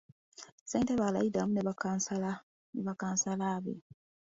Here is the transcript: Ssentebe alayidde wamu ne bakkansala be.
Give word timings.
Ssentebe 0.61 1.03
alayidde 1.05 1.39
wamu 1.41 1.53
ne 1.55 1.65
bakkansala 2.85 3.51
be. 3.63 3.73